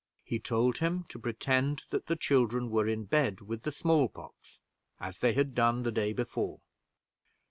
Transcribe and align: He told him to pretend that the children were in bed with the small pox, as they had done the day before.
He 0.23 0.39
told 0.39 0.79
him 0.79 1.05
to 1.09 1.19
pretend 1.19 1.83
that 1.91 2.07
the 2.07 2.15
children 2.15 2.71
were 2.71 2.87
in 2.87 3.05
bed 3.05 3.41
with 3.41 3.61
the 3.61 3.71
small 3.71 4.09
pox, 4.09 4.59
as 4.99 5.19
they 5.19 5.33
had 5.33 5.53
done 5.53 5.83
the 5.83 5.91
day 5.91 6.11
before. 6.11 6.59